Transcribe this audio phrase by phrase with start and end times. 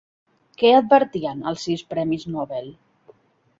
[0.61, 2.75] Què advertien els sis premis Nobel?